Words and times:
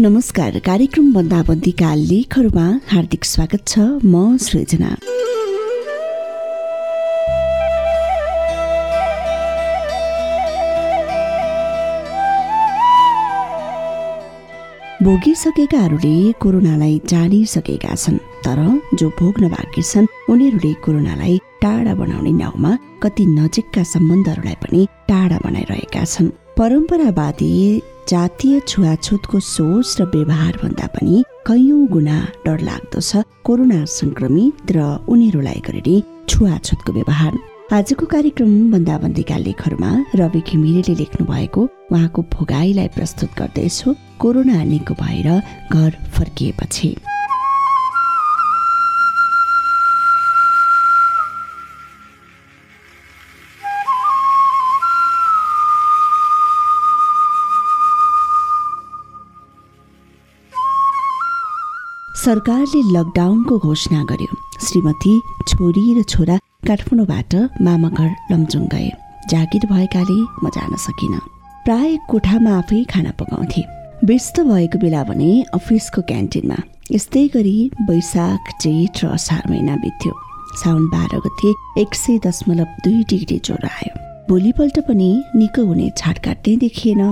नमस्कार 0.00 0.58
कार्यक्रम 0.66 1.12
बन्दाबन्दीका 1.12 1.94
लेखहरूमा 1.94 2.64
हार्दिक 2.90 3.24
स्वागत 3.24 3.66
छ 3.68 3.78
म 4.04 4.36
सृजना। 4.40 4.90
भोगिसकेकाहरूले 15.02 16.16
कोरोनालाई 16.42 17.00
जानिसकेका 17.04 17.94
छन् 17.94 18.18
तर 18.48 18.64
जो 18.96 19.08
भोग्न 19.20 19.48
बाँकी 19.48 19.82
छन् 19.82 20.12
उनीहरूले 20.32 20.72
कोरोनालाई 20.84 21.38
टाढा 21.62 21.94
बनाउने 21.94 22.32
नाउँमा 22.42 22.76
कति 23.02 23.26
नजिकका 23.38 23.82
सम्बन्धहरूलाई 23.94 24.56
पनि 24.64 24.86
टाढा 25.08 25.38
बनाइरहेका 25.44 26.04
छन्। 26.04 26.36
परम्परावादी 26.58 27.52
जातीय 28.08 28.60
छुवाछुतको 28.68 29.40
सोच 29.40 30.00
र 30.00 30.04
व्यवहार 30.14 30.56
भन्दा 30.62 30.86
पनि 30.94 31.22
कैयौँ 31.46 31.86
गुणा 31.88 32.18
डर 32.46 32.60
लाग्दो 32.68 33.00
छ 33.00 33.22
कोरोना 33.46 33.84
संक्रमित 33.98 34.72
र 34.76 34.78
उनीहरूलाई 35.08 35.60
गरिने 35.66 35.96
छुवाछुतको 36.28 36.92
व्यवहार। 36.92 37.38
आजको 37.72 38.06
कार्यक्रम 38.06 38.52
बन्दाबन्दीका 38.72 39.36
लेखहरूमा 39.46 39.90
रवि 40.20 40.40
घिमिरेले 40.48 40.94
लेख्नु 41.00 41.26
भएको 41.32 41.62
उहाँको 41.92 42.20
भोगाईलाई 42.34 42.88
प्रस्तुत 42.96 43.30
गर्दैछु। 43.38 43.94
कोरोना 44.18 44.58
निको 44.64 44.94
भएर 45.02 45.28
घर 45.72 45.90
फर्किएपछि। 46.14 46.90
सरकारले 62.22 62.80
लकडाउनको 62.94 63.56
घोषणा 63.58 64.00
गर्यो। 64.10 64.34
श्रीमती 64.64 65.14
छोरी 65.50 65.82
र 65.94 66.02
छोरा 66.10 66.36
काठमाडौँबाट 66.68 67.34
मामा 67.66 67.88
घर 67.90 68.10
लमजुङ 68.30 68.64
गए। 68.74 68.90
जागिर 69.30 69.64
भएकाले 69.66 70.18
म 70.42 70.50
जान 70.54 70.76
सकिनँ। 70.84 71.18
प्राय 71.66 71.90
कोठामा 72.10 72.52
आफै 72.58 72.82
खाना 72.92 73.10
पकाउँथे। 73.18 73.62
व्यस्त 74.06 74.40
भएको 74.50 74.78
बेला 74.78 75.02
भने 75.10 75.30
अफिसको 75.58 76.02
क्यान्टिनमा। 76.10 76.58
यस्तै 76.94 77.26
गरी 77.34 77.58
वैशाख 77.90 78.54
जेठ 78.62 79.04
र 79.04 79.10
असार 79.18 79.42
महिना 79.50 79.74
बित्यो। 79.82 80.12
साउन 80.62 80.82
बाह्र 80.94 81.18
गते 81.26 81.50
एक 81.82 81.94
सय 81.96 82.18
दशमलव 82.22 82.70
दुई 82.86 82.98
डिग्री 83.10 83.38
ज्वरो 83.46 83.68
आयो। 83.74 83.94
भोलिपल्ट 84.30 84.78
पनि 84.86 85.10
निको 85.36 85.62
हुने 85.66 85.90
छाटकाट 85.98 86.46
देखिएन। 86.64 87.02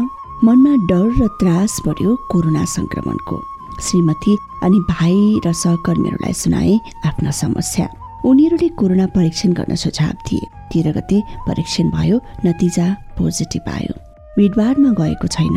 मनमा 0.47 0.75
डर 0.91 1.07
र 1.19 1.29
त्रास 1.41 1.81
बढ्यो 1.87 2.11
कोरोना 2.31 2.65
संक्रमणको 2.79 3.37
श्रीमती 3.81 4.37
अनि 4.65 4.79
भाइ 4.91 5.41
र 5.47 5.53
सहकर्मीहरूलाई 5.53 6.33
सुनाए 6.33 6.79
आफ्ना 7.07 7.31
समस्या। 7.31 7.89
उनीहरूले 8.25 8.69
कोरोना 8.69 9.07
परीक्षण 9.07 9.53
गर्न 9.53 9.75
सुझाव 9.75 10.13
दिए। 10.29 10.41
तेह्र 10.73 10.93
गते 10.93 11.23
परीक्षण 11.49 11.91
भयो 11.91 12.21
नतिजा 12.47 12.87
पोजिटिभ 13.19 13.69
आयो। 13.69 13.95
भिडभाडमा 14.39 14.91
गएको 15.01 15.27
छैन। 15.27 15.57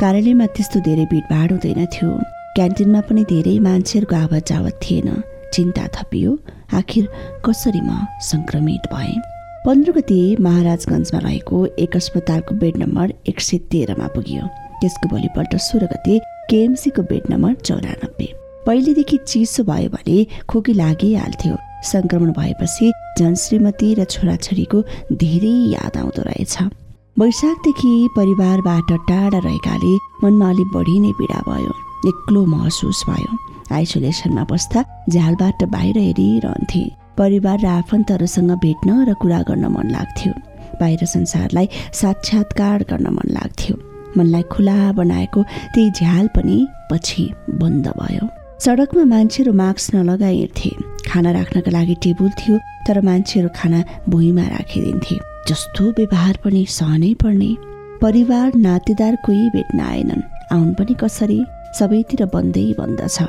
कार्यालयमा 0.00 0.46
त्यस्तो 0.46 0.80
धेरै 0.80 1.04
भिडभाड 1.04 1.52
हुँदैन 1.52 1.86
थियो। 1.86 2.10
क्यान्टिनमा 2.56 3.00
पनि 3.00 3.22
धेरै 3.24 3.58
मान्छेहरूको 3.58 4.16
आवत 4.16 4.46
जावत 4.48 4.80
थिएन। 4.82 5.22
चिन्ता 5.54 5.86
थपियो 5.94 6.38
आखिर 6.74 7.08
कसरी 7.44 7.80
म 7.80 8.06
सङ्क्रमित 8.20 8.84
भएँ? 8.92 9.20
पन्ध्र 9.66 9.92
गते 9.92 10.36
महाराजगञ्जमा 10.40 11.18
रहेको 11.20 11.66
एक 11.78 11.96
अस्पतालको 11.96 12.54
बेड 12.54 12.76
नम्बर 12.76 13.12
एक 13.28 13.40
सय 13.40 13.58
तेह्रमा 13.70 14.06
पुगियो। 14.06 14.44
त्यसको 14.80 15.08
भोलिपल्ट 15.08 15.56
सोह्र 15.56 15.86
गते 15.86 16.18
केएमसीको 16.52 17.02
बेड 17.02 17.30
नम्बर 17.32 17.54
चौरानब्बे। 17.64 18.26
पहिलेदेखि 18.66 19.16
चिसो 19.28 19.62
भयो 19.64 19.88
भने 19.88 20.16
खोकी 20.48 20.72
लागिहाल्थ्यो। 20.72 21.56
संक्रमण 21.82 22.32
भएपछि 22.32 22.92
झन् 23.18 23.34
श्रीमती 23.34 23.94
र 23.94 24.04
छोराछोरीको 24.04 24.78
धेरै 25.16 25.54
याद 25.72 25.96
आउँदो 25.96 26.22
रहेछ। 26.22 26.56
वैशाखदेखि 27.16 27.92
परिवारबाट 28.16 28.90
टाढा 29.08 29.38
रहेकाले 29.38 29.94
मनमा 30.24 30.48
अलिक 30.50 30.68
बढी 30.76 30.98
नै 31.00 31.12
पीडा 31.18 31.40
भयो। 31.48 31.72
एक्लो 32.08 32.44
महसुस 32.46 33.02
भयो। 33.08 33.32
आइसोलेसनमा 33.74 34.44
बस्दा 34.52 34.84
झ्यालबाट 35.10 35.64
बाहिर 35.74 35.98
हेरिरहन्थे। 35.98 36.82
परिवार 37.18 37.58
र 37.60 37.66
आफन्तहरूसँग 37.80 38.52
भेट्न 38.64 38.88
र 39.08 39.14
कुरा 39.14 39.40
गर्न 39.48 39.64
मन 39.72 39.88
लाग्थ्यो। 39.90 40.32
बाहिर 40.80 41.04
संसारलाई 41.06 41.68
साक्षात्कार 41.92 42.84
गर्न 42.90 43.06
मन 43.16 43.32
लाग्थ्यो। 43.38 43.91
मनलाई 44.16 44.42
खुला 44.52 44.92
बनाएको 44.92 45.42
त्यही 45.74 45.90
झ्याल 45.90 46.26
पनि 46.36 46.66
पछि 46.90 47.24
बन्द 47.60 47.88
भयो। 48.00 48.28
सडकमा 48.64 49.04
मान्छेहरू 49.04 49.52
मास्क 49.52 49.94
नलगाइ 49.94 50.36
हिँड्थे 50.36 50.70
खाना 51.08 51.30
राख्नका 51.32 51.70
लागि 51.70 51.94
टेबुल 52.02 52.30
थियो 52.40 52.58
तर 52.86 53.00
मान्छेहरू 53.00 53.48
खाना 53.56 53.84
भुइँमा 54.08 54.42
राखिदिन्थे। 54.42 55.16
जस्तो 55.48 55.84
व्यवहार 55.90 56.38
पनि 56.44 56.64
सहनै 56.68 57.12
पर्ने। 57.22 57.50
परिवार 58.02 58.54
नातेदार 58.56 59.16
कोही 59.24 59.48
भेट्न 59.50 59.80
आएनन्। 59.80 60.22
आउन् 60.52 60.74
पनि 60.74 60.94
कसरी? 60.94 61.40
सबैतिर 61.78 62.24
बन्दै 62.34 62.66
बन्द 62.78 63.00
छ। 63.08 63.22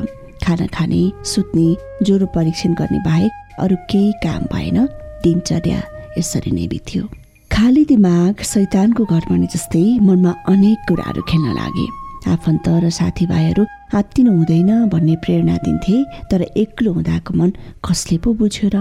खाना 0.43 0.65
खाने 0.75 1.01
सुत्ने 1.23 1.67
ज्वरो 2.05 2.25
परीक्षण 2.35 2.73
गर्ने 2.73 2.99
बाहेक 2.99 3.31
अरू 3.59 3.75
केही 3.89 4.11
काम 4.23 4.41
भएन। 4.53 4.77
दिनचर्या 5.23 5.81
यसरी 6.17 6.51
नै 6.51 6.67
बित्यो। 6.67 7.22
खाली 7.53 7.83
दिमाग 7.85 8.41
शैतानको 8.43 9.03
घर 9.05 9.25
भने 9.29 9.47
जस्तै 9.53 9.81
मनमा 10.01 10.31
अनेक 10.49 10.79
कुराहरू 10.87 11.21
खेल्न 11.29 11.51
लागे। 11.53 11.85
आफन्त 12.33 12.67
र 12.83 12.89
साथीभाइहरू 12.89 13.63
आत्तिनु 13.93 14.31
हुँदैन 14.37 14.69
भन्ने 14.89 15.15
प्रेरणा 15.23 15.57
दिन्थे 15.65 15.97
तर 16.31 16.41
एक्लो 16.57 16.93
हुँदाको 16.93 17.33
मन 17.39 17.49
कसले 17.85 18.17
पो 18.23 18.33
बुझ्यो 18.41 18.69
र? 18.73 18.77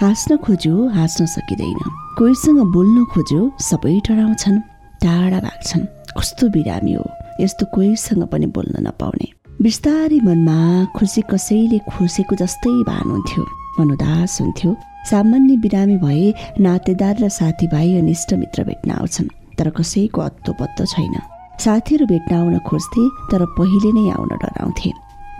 हाँस्न 0.00 0.36
खोज्यो 0.40 0.74
हाँस्न 0.96 1.26
सकिँदैन। 1.34 1.80
कोहीसँग 2.18 2.60
बोल्न 2.72 3.04
खोज्यो 3.12 3.40
सबै 3.60 3.94
डराउँछन् 4.08 4.58
टाढा 5.04 5.40
भाग्छन् 5.44 5.84
कस्तो 6.16 6.48
बिरामी 6.56 6.92
हो 6.96 7.04
यस्तो 7.44 7.64
कोहीसँग 7.76 8.24
पनि 8.32 8.46
बोल्न 8.56 8.86
नपाउने। 8.88 9.28
बिस्तारै 9.60 10.20
मनमा 10.24 10.58
खुसी 10.96 11.22
कसैले 11.28 11.78
खुसेको 11.92 12.34
जस्तै 12.40 12.74
भानुहुन्थ्यो 12.88 13.42
मन 13.78 13.92
उदास 13.92 14.40
हुन्थ्यो। 14.40 14.70
सामान्य 15.10 15.56
बिरामी 15.64 15.96
भए 16.04 16.32
नातेदार 16.60 17.16
र 17.20 17.28
साथीभाइ 17.28 17.92
अनि 17.98 18.10
इष्टमित्र 18.10 18.64
भेट्न 18.64 18.90
आउँछन् 18.90 19.28
तर 19.58 19.70
कसैको 19.76 20.20
अत्तो 20.20 20.52
पत्तो 20.60 20.84
छैन। 20.86 21.14
साथीहरू 21.60 22.06
भेट्न 22.06 22.34
आउन 22.34 22.58
खोज्थे 22.68 23.02
तर 23.30 23.44
पहिले 23.58 23.90
नै 23.92 24.10
आउन 24.16 24.30
डराउँथे। 24.42 24.90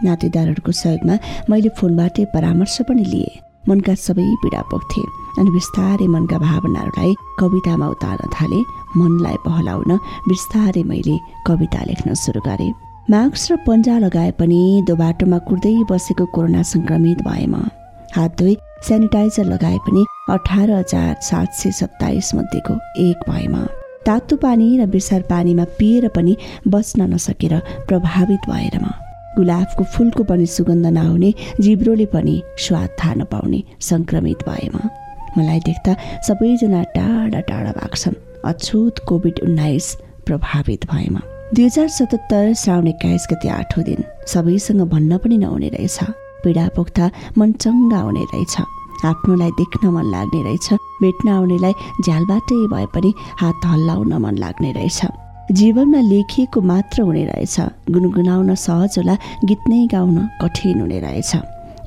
नातेदारहरूको 0.04 0.72
सहयोगमा 0.72 1.14
मैले 1.50 1.68
फोनबाटै 1.78 2.24
परामर्श 2.34 2.76
पनि 2.88 3.04
लिएँ। 3.04 3.40
मनका 3.68 3.94
सबै 3.96 4.28
पीडा 4.42 4.60
पोख्थे 4.70 5.02
अनि 5.40 5.50
बिस्तारै 5.50 6.06
मनका 6.14 6.38
भावनाहरूलाई 6.38 7.12
कवितामा 7.40 7.86
उतार्न 7.94 8.28
थाले। 8.36 8.60
मनलाई 9.00 9.36
बहलाउन 9.46 9.90
बिस्तारै 10.28 10.82
मैले 10.90 11.16
कविता 11.46 11.80
लेख्न 11.88 12.14
सुरु 12.14 12.40
गरेँ। 12.46 12.72
मास्क 13.10 13.50
र 13.50 13.56
पन्जा 13.66 13.96
लगाए 14.04 14.30
पनि 14.40 14.60
दो 14.88 14.94
बाटोमा 14.96 15.38
कुर्दै 15.48 15.74
बसेको 15.90 16.24
कोरोना 16.34 16.62
सङ्क्रमित 16.72 17.18
भएमा 17.26 17.62
हात 18.16 18.30
धोई 18.38 18.54
सेनिटाइजर 18.88 19.44
लगाए 19.44 19.78
पनि 19.86 20.04
अठार 20.30 20.70
हजार 20.70 21.14
सात 21.22 21.52
सय 21.54 21.70
सत्ताइस 21.72 22.34
मध्येको 22.34 22.74
एक 23.02 23.30
भएमा 23.30 23.62
तातो 24.06 24.36
पानी 24.36 24.66
र 24.78 24.86
बिसार 24.86 25.22
पानीमा 25.30 25.64
पिएर 25.78 26.08
पनि 26.16 26.36
बस्न 26.68 27.12
नसकेर 27.14 27.58
प्रभावित 27.88 28.50
भएर 28.50 28.78
म 28.82 28.90
गुलाबको 29.36 29.84
फुलको 29.84 30.24
पनि 30.24 30.46
सुगन्ध 30.46 30.86
नआउने 30.86 31.32
जिब्रोले 31.60 32.06
पनि 32.06 32.34
स्वाद 32.66 32.90
थाहा 32.98 33.14
नपाउने 33.14 33.62
सङ्क्रमित 33.80 34.44
भएमा। 34.48 34.82
मलाई 35.38 35.60
देख्दा 35.60 35.92
सबैजना 36.28 36.82
टाढा 36.94 37.40
टाढा 37.48 37.72
भाग्छन्। 37.72 38.14
अछुत 38.44 38.98
कोभिड 39.08 39.40
उन्नाइस 39.42 39.86
प्रभावित 40.26 40.86
भएमा। 40.92 41.20
दुई 41.54 41.64
हजार 41.64 41.88
सतहत्तर 41.88 42.52
श्रावण 42.54 42.86
एक्काइस 42.88 43.26
गति 43.32 43.48
आठौँ 43.48 43.84
दिन 43.84 44.04
सबैसँग 44.34 44.82
भन्न 44.94 45.18
पनि 45.18 45.38
नहुने 45.38 45.68
रहेछ। 45.68 45.98
पीडा 46.44 46.68
पोख्दा 46.76 47.10
मन 47.38 47.52
चङ्गा 47.52 48.00
हुने 48.00 48.24
रहेछ। 48.34 48.56
आफ्नोलाई 49.04 49.50
देख्न 49.50 49.88
मन 49.88 50.06
लाग्ने 50.10 50.42
रहेछ। 50.42 50.72
भेट्न 51.02 51.28
आउनेलाई 51.28 51.72
झ्यालबाटै 52.04 52.60
भए 52.66 52.86
पनि 52.94 53.12
हात 53.40 53.60
हल्लाउन 53.64 54.12
मन 54.14 54.36
लाग्ने 54.36 54.72
रहेछ। 54.72 55.00
जीवनमा 55.52 56.00
लेखिएको 56.00 56.60
मात्र 56.60 57.02
हुने 57.02 57.24
रहेछ। 57.24 57.56
गुनगुनाउन 57.90 58.54
सहज 58.54 58.98
होला 58.98 59.14
गीत 59.44 59.62
नै 59.68 59.86
गाउन 59.92 60.16
कठिन 60.42 60.80
हुने 60.80 60.98
रहेछ। 61.00 61.36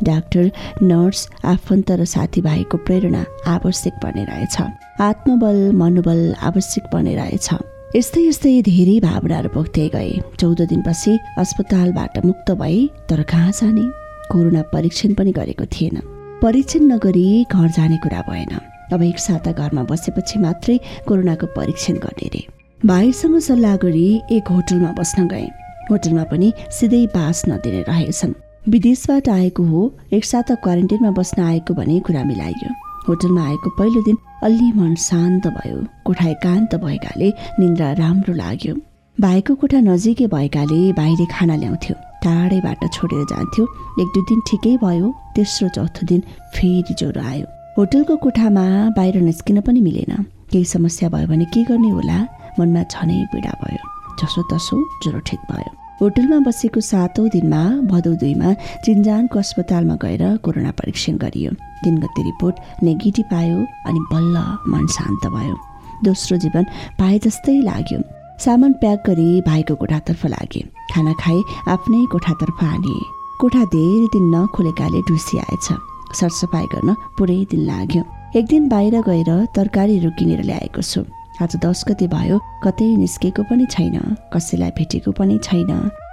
डाक्टर 0.04 0.52
नर्स 0.84 1.30
आफन्त 1.46 1.92
र 1.92 2.06
साथीभाइको 2.06 2.78
प्रेरणा 2.78 3.22
आवश्यक 3.48 3.94
पर्ने 4.04 4.24
रहेछ। 4.24 4.56
आत्मबल 5.02 5.58
मनोबल 5.74 6.22
आवश्यक 6.42 6.84
पर्ने 6.94 7.16
रहेछ। 7.16 7.50
यस्तै 7.96 8.22
यस्तै 8.22 8.62
धेरै 8.62 9.00
भावनाहरू 9.00 9.50
पोख्दै 9.50 9.88
गए। 9.90 10.12
चौध 10.40 10.62
दिनपछि 10.62 11.18
अस्पतालबाट 11.38 12.26
मुक्त 12.26 12.52
भए 12.52 12.78
तर 13.10 13.24
कहाँ 13.24 13.52
जाने? 13.52 13.86
कोरोना 14.32 14.62
परीक्षण 14.74 15.14
पनि 15.14 15.32
गरेको 15.32 15.66
थिएन। 15.66 16.17
परीक्षण 16.42 16.84
नगरी 16.86 17.46
घर 17.52 17.68
जाने 17.68 17.96
कुरा 17.98 18.22
भएन। 18.22 18.60
अब 18.94 19.02
एक 19.04 19.20
साता 19.20 19.52
घरमा 19.52 19.84
बसेपछि 19.84 20.40
मात्रै 20.40 20.78
कोरोनाको 21.08 21.46
परीक्षण 21.56 21.94
गर्ने 21.94 22.28
रे। 22.34 22.42
भाइसँग 22.86 23.40
सल्लाह 23.42 23.76
गरी 23.76 24.06
एक 24.32 24.48
होटलमा 24.48 24.92
बस्न 25.00 25.28
गए। 25.28 25.48
होटलमा 25.90 26.24
पनि 26.24 26.52
सिधै 26.72 27.06
बास 27.16 27.42
नदिने 27.50 27.82
रहेछन्। 27.90 28.34
विदेशबाट 28.70 29.30
आएको 29.30 29.64
हो 29.64 29.82
एक 30.14 30.26
साता 30.26 30.56
क्वारेन्टाइनमा 30.62 31.12
बस्न 31.12 31.42
आएको 31.42 31.74
भन्ने 31.74 32.00
कुरा 32.06 32.24
मिलाइयो। 32.24 32.70
होटलमा 33.08 33.48
आएको 33.48 33.70
पहिलो 33.80 34.02
दिन 34.06 34.18
अलि 34.44 34.72
मन 34.78 34.96
शान्त 35.10 35.48
भयो। 35.58 35.86
कोठा 36.06 36.28
एकान्त 36.30 36.76
भएकाले 36.86 37.34
निन्द्रा 37.60 37.92
राम्रो 38.02 38.34
लाग्यो। 38.34 38.76
भाइको 39.18 39.56
कोठा 39.56 39.80
नजिकै 39.90 40.28
भएकाले 40.28 40.82
भाइले 40.94 41.26
खाना 41.34 41.56
ल्याउँथ्यो। 41.56 41.96
टाढैबाट 42.24 42.82
छोडेर 42.94 43.26
जान्थ्यो। 43.26 43.64
एक 44.02 44.08
दुई 44.14 44.24
दिन 44.30 44.42
ठिकै 44.48 44.78
भयो 44.78 45.14
तेस्रो 45.36 45.70
चौथो 45.70 46.06
दिन 46.08 46.22
फेरि 46.56 46.94
ज्वरो 47.00 47.22
आयो। 47.22 47.46
होटलको 47.78 48.16
कोठामा 48.16 48.66
बाहिर 48.98 49.16
निस्किन 49.22 49.62
पनि 49.62 49.82
मिलेन। 49.82 50.26
केही 50.52 50.66
समस्या 50.66 51.10
भयो 51.10 51.28
भने 51.28 51.46
के 51.46 51.64
गर्ने 51.64 51.90
होला? 51.90 52.20
मनमा 52.60 52.84
झनै 52.84 53.26
पीडा 53.34 53.54
भयो। 53.64 53.84
जसो 54.20 54.42
तसो 54.52 54.78
ज्वरो 55.04 55.20
ठिक 55.20 55.40
भयो। 55.52 55.72
होटलमा 56.02 56.40
बसेको 56.40 56.82
सातौँ 56.82 57.28
दिनमा 57.30 57.62
भदौ 57.92 58.14
दुईमा 58.22 58.54
चिन्जानको 58.86 59.40
अस्पतालमा 59.40 59.96
गएर 60.02 60.24
कोरोना 60.46 60.72
परीक्षण 60.72 61.18
गरियो। 61.18 61.52
तिन 61.84 61.98
गते 61.98 62.22
रिपोर्ट 62.24 62.84
नेगेटिभ 62.84 63.34
आयो 63.34 63.58
अनि 63.88 64.00
बल्ल 64.12 64.36
मन 64.74 64.86
शान्त 64.88 65.28
भयो। 65.28 65.56
दोस्रो 66.04 66.38
जीवन 66.38 66.64
पाए 67.00 67.20
जस्तै 67.20 67.62
लाग्यो। 67.62 68.00
सामान 68.40 68.74
प्याक 68.82 69.04
गरी 69.08 69.30
भाइको 69.42 69.76
कोठातर्फ 69.76 70.26
लागे। 70.26 70.62
खाना 70.94 71.14
खाए 71.22 71.40
आफ्नै 71.74 72.02
कोठातर्फ 72.12 72.64
आने। 72.64 72.96
कोठा 73.42 73.64
धेरै 73.74 74.08
दिन 74.14 74.26
नखोलेकाले 74.34 75.02
ढुसी 75.10 75.38
आएछ 75.40 75.68
सरसफाइ 76.20 76.66
गर्न 76.74 76.94
पुरै 77.18 77.40
दिन 77.52 77.62
लाग्यो। 77.66 78.04
एक 78.38 78.46
दिन 78.46 78.68
बाहिर 78.70 78.96
गएर 79.08 79.32
तरकारीहरू 79.56 80.10
किनेर 80.20 80.42
ल्याएको 80.50 80.82
छु। 80.82 81.02
आज 81.42 81.56
दस 81.66 81.84
गते 81.88 82.08
भयो 82.14 82.38
कतै 82.64 82.86
निस्केको 83.02 83.44
पनि 83.50 83.66
छैन 83.74 83.98
कसैलाई 84.34 84.72
भेटेको 84.78 85.12
पनि 85.18 85.38
छैन। 85.44 85.72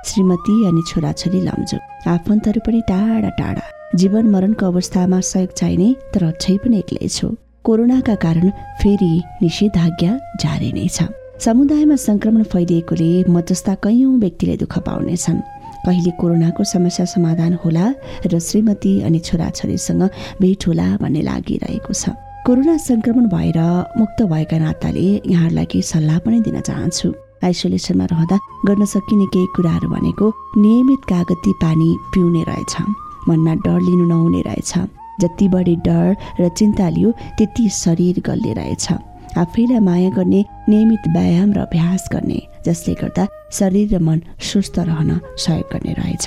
श्रीमती 0.08 0.54
अनि 0.68 0.82
छोराछोरी 0.88 1.40
लम्जु 1.40 1.78
आफन्तहरू 2.10 2.60
पनि 2.66 2.80
टाढा 2.88 3.30
टाढा। 3.40 3.64
जीवन 4.00 4.24
मरणको 4.34 4.66
अवस्थामा 4.66 5.20
सहयोग 5.32 5.52
चाहिने 5.60 5.88
तर 6.14 6.24
अझै 6.24 6.56
पनि 6.64 6.78
एक्लै 6.78 7.08
छु। 7.08 7.28
कोरोनाका 7.64 8.14
कारण 8.24 8.48
फेरि 8.80 9.12
निषेधाज्ञा 9.42 10.12
जारी 10.44 10.72
नै 10.72 10.88
छ। 10.88 11.08
समुदायमा 11.40 11.96
संक्रमण 11.96 12.42
फैलिएकोले 12.46 13.24
म 13.28 13.40
जस्ता 13.42 13.74
कैयौँ 13.82 14.18
व्यक्तिले 14.18 14.56
दुःख 14.56 14.78
पाउनेछन्। 14.86 15.38
कहिले 15.86 16.10
कोरोनाको 16.20 16.64
समस्या 16.64 17.06
समाधान 17.06 17.58
होला 17.64 17.86
र 18.30 18.38
श्रीमती 18.38 18.92
अनि 19.02 19.18
छोराछोरीसँग 19.18 20.02
भेट 20.40 20.66
होला 20.66 20.86
भन्ने 21.02 21.22
लागिरहेको 21.26 21.92
छ। 21.92 22.14
कोरोना 22.46 22.76
संक्रमण 22.78 23.26
भएर 23.34 23.58
मुक्त 23.98 24.22
भएका 24.30 24.58
नाताले 24.58 25.06
यहाँहरूलाई 25.26 25.66
केही 25.66 25.82
सल्लाह 25.82 26.18
पनि 26.24 26.40
दिन 26.46 26.60
चाहन्छु। 26.60 27.08
आइसोलेसनमा 27.44 28.04
रहँदा 28.14 28.38
गर्न 28.64 28.84
सकिने 28.86 29.26
केही 29.34 29.46
कुराहरू 29.56 29.88
भनेको 29.90 30.26
नियमित 30.56 31.02
कागती 31.10 31.52
पानी 31.60 31.88
पिउने 32.14 32.42
रहेछ। 32.48 32.74
मनमा 33.28 33.54
डर 33.66 33.80
लिनु 33.82 34.06
नहुने 34.06 34.40
रहेछ। 34.46 34.72
जति 35.20 35.46
बढी 35.48 35.76
डर 35.82 36.06
र 36.40 36.48
चिन्ता 36.48 36.88
लियो 36.88 37.10
त्यति 37.36 37.68
शरीर 37.68 38.22
गल्ने 38.26 38.52
रहेछ। 38.54 38.86
आफैलाई 39.36 39.78
माया 39.78 40.10
गर्ने 40.10 40.44
नियमित 40.68 41.08
व्यायाम 41.08 41.52
र 41.52 41.58
अभ्यास 41.58 42.08
गर्ने 42.12 42.40
जसले 42.66 42.94
गर्दा 42.94 43.26
शरीर 43.52 43.94
र 43.94 43.98
मन 43.98 44.20
सुस्थ 44.40 44.78
रहन 44.78 45.20
सहयोग 45.36 45.72
गर्ने 45.72 45.92
रहेछ। 45.92 46.26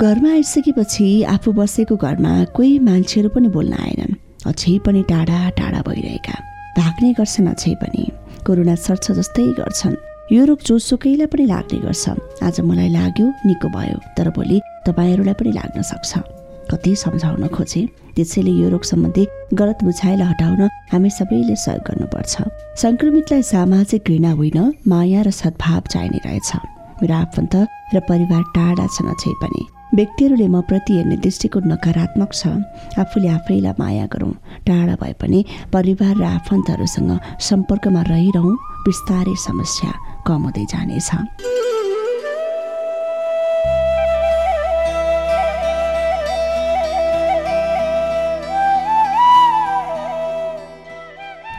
घरमा 0.00 0.30
आइसकेपछि 0.30 1.22
आफू 1.22 1.52
बसेको 1.52 1.96
घरमा 1.96 2.44
कोही 2.44 2.78
मान्छेहरू 2.78 3.28
पनि 3.28 3.48
बोल्न 3.48 3.72
आएनन्। 3.72 4.14
अझै 4.46 4.78
पनि 4.78 5.02
टाढा 5.02 5.50
टाढा 5.50 5.80
भइरहेका। 5.88 6.36
भाग्ने 6.78 7.12
गर्छन् 7.12 7.48
अझै 7.48 7.74
पनि। 7.74 8.04
कोरोना 8.46 8.74
सर्छ 8.74 9.12
जस्तै 9.12 9.46
गर्छन्। 9.60 9.96
यो 10.32 10.44
रोग 10.44 10.58
जोसुकैलाई 10.66 11.26
पनि 11.26 11.44
लाग्ने 11.46 11.78
गर्छ। 11.78 12.08
आज 12.42 12.60
मलाई 12.60 12.88
लाग्यो 12.88 13.26
निको 13.46 13.68
भयो। 13.68 13.98
तर 14.16 14.28
भोलि 14.30 14.60
तपाईँहरूलाई 14.86 15.34
पनि 15.34 15.52
लाग्न 15.52 15.82
सक्छ। 15.82 16.18
कति 16.70 16.96
सम्झाउन 16.96 17.46
खोजे। 17.48 18.01
त्यसैले 18.16 18.52
यो 18.60 18.68
रोग 18.70 18.84
सम्बन्धी 18.84 19.24
गलत 19.60 19.78
बुझाइलाई 19.84 20.28
हटाउन 20.28 20.62
हामी 20.92 21.10
सबैले 21.18 21.56
सहयोग 21.56 21.82
गर्नुपर्छ। 21.88 22.34
सङ्क्रमितलाई 22.82 23.42
सामाजिक 23.42 24.00
घृणा 24.08 24.30
होइन 24.38 24.58
माया 24.88 25.20
र 25.26 25.30
सद्भाव 25.30 25.82
चाहिने 25.92 26.18
रहेछ। 26.26 26.50
मेरो 27.02 27.14
आफन्त 27.14 27.54
र 27.94 27.96
परिवार 28.08 28.42
टाढा 28.56 28.86
छन् 28.86 29.12
अझै 29.12 29.32
पनि। 29.42 29.62
व्यक्तिहरूले 29.92 30.48
म 30.48 30.60
प्रति 30.68 30.92
हेर्ने 30.96 31.16
दृष्टिकोण 31.24 31.64
नकारात्मक 31.72 32.30
छ। 32.32 32.42
आफूले 32.96 33.28
आफैलाई 33.28 33.74
माया 33.80 34.06
गरौँ 34.12 34.32
टाढा 34.64 34.94
भए 35.00 35.12
पनि 35.20 35.40
परिवार 35.72 36.14
र 36.16 36.24
आफन्तहरूसँग 36.36 37.12
सम्पर्कमा 37.48 38.02
रहिरहँ 38.08 38.56
बिस्तारै 38.86 39.36
समस्या 39.48 39.90
कम 40.26 40.42
हुँदै 40.48 40.64
जानेछ। 40.72 41.10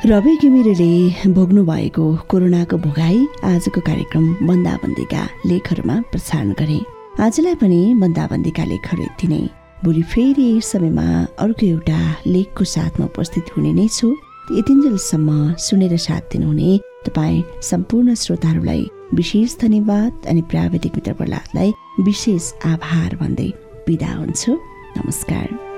रवि 0.05 0.35
घिमिरेले 0.35 1.31
भोग्नु 1.33 1.63
भएको 1.65 2.05
कोरोनाको 2.27 2.77
भोगाई 2.77 3.19
आजको 3.47 3.81
कार्यक्रम 3.81 4.25
बन्दाबन्दीका 4.47 5.21
लेखहरूमा 5.47 5.95
प्रसारण 6.11 6.51
गरे। 6.59 6.79
आजलाई 7.23 7.55
पनि 7.55 7.79
बन्दाबन्दीका 8.01 8.63
लेखहरू 8.71 9.03
यति 9.03 9.27
नै। 9.27 9.39
भोलि 9.83 10.03
फेरि 10.11 10.50
समयमा 10.71 11.07
अर्को 11.39 11.65
एउटा 11.65 12.00
लेखको 12.27 12.63
साथमा 12.75 13.05
उपस्थित 13.05 13.55
हुने 13.55 13.73
नै 13.79 13.88
छु। 13.88 14.11
यतिन्जेलसम्म 14.59 15.55
सुनेर 15.55 15.97
साथ 15.97 16.23
दिनुहुने 16.31 16.69
तपाईँ 17.07 17.44
सम्पूर्ण 17.63 18.15
श्रोताहरूलाई 18.23 18.83
विशेष 19.15 19.57
धन्यवाद 19.63 20.27
अनि 20.27 20.41
प्राविधिक 20.51 20.95
मित्र 20.95 21.13
प्रहलादलाई 21.19 21.73
विशेष 22.03 22.53
आभार 22.75 23.15
भन्दै 23.23 23.51
बिदा 23.88 24.11
हुन्छु। 24.13 24.51
नमस्कार। 24.97 25.72